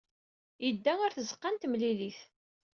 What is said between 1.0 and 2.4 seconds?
tzeɣɣa n temlilit.